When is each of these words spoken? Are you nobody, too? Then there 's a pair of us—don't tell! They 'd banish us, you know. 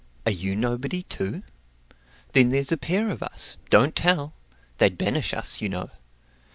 Are 0.25 0.31
you 0.31 0.55
nobody, 0.55 1.03
too? 1.03 1.43
Then 2.33 2.49
there 2.49 2.63
's 2.63 2.71
a 2.71 2.75
pair 2.77 3.11
of 3.11 3.21
us—don't 3.21 3.95
tell! 3.95 4.33
They 4.79 4.89
'd 4.89 4.97
banish 4.97 5.31
us, 5.31 5.61
you 5.61 5.69
know. 5.69 5.91